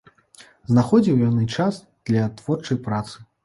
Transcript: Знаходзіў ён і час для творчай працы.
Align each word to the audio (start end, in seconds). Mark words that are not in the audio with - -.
Знаходзіў 0.71 1.21
ён 1.29 1.37
і 1.43 1.47
час 1.59 1.79
для 2.13 2.27
творчай 2.43 2.85
працы. 2.89 3.17